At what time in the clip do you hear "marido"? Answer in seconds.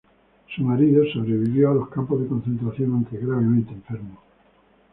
0.63-1.03